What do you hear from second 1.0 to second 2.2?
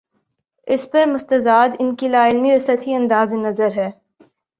مستزاد ان کی